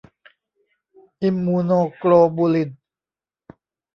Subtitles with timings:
[1.21, 2.69] อิมมูโนโกลบูลิน